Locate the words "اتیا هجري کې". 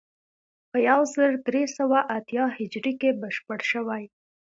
2.17-3.09